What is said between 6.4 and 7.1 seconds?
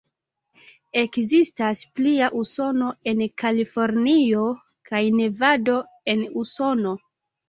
Usono.